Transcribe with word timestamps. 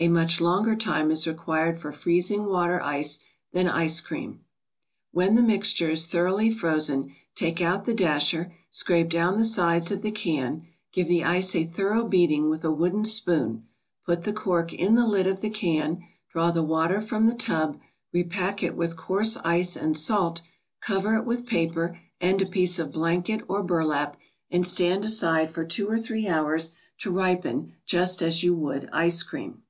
A 0.00 0.08
much 0.08 0.40
longer 0.40 0.74
time 0.74 1.12
is 1.12 1.24
required 1.24 1.80
for 1.80 1.92
freezing 1.92 2.46
water 2.46 2.82
ice 2.82 3.20
than 3.52 3.68
ice 3.68 4.00
cream. 4.00 4.40
When 5.12 5.36
the 5.36 5.40
mixture 5.42 5.88
is 5.90 6.08
thoroughly 6.08 6.50
frozen, 6.50 7.14
take 7.36 7.60
out 7.62 7.84
the 7.84 7.94
dasher, 7.94 8.52
scrape 8.70 9.08
down 9.08 9.36
the 9.36 9.44
sides 9.44 9.92
of 9.92 10.02
the 10.02 10.10
can, 10.10 10.66
give 10.92 11.06
the 11.06 11.22
ice 11.22 11.54
a 11.54 11.62
thorough 11.62 12.08
beating 12.08 12.50
with 12.50 12.64
a 12.64 12.72
wooden 12.72 13.04
spoon; 13.04 13.68
put 14.04 14.24
the 14.24 14.32
cork 14.32 14.72
in 14.74 14.96
the 14.96 15.06
lid 15.06 15.28
of 15.28 15.42
the 15.42 15.48
can, 15.48 16.02
draw 16.32 16.50
the 16.50 16.64
water 16.64 17.00
from 17.00 17.28
the 17.28 17.34
tub, 17.36 17.78
repack 18.12 18.64
it 18.64 18.76
with 18.76 18.96
coarse 18.96 19.36
ice 19.44 19.76
and 19.76 19.96
salt, 19.96 20.42
cover 20.80 21.14
it 21.14 21.24
with 21.24 21.46
paper 21.46 22.00
and 22.20 22.42
a 22.42 22.46
piece 22.46 22.80
of 22.80 22.90
blanket 22.92 23.42
or 23.46 23.62
burlap, 23.62 24.16
and 24.50 24.66
stand 24.66 25.04
aside 25.04 25.50
for 25.50 25.64
two 25.64 25.88
or 25.88 25.96
three 25.96 26.26
hours 26.26 26.72
to 26.98 27.12
ripen 27.12 27.74
just 27.86 28.20
as 28.22 28.42
you 28.42 28.52
would 28.56 28.90
ice 28.92 29.22
cream. 29.22 29.60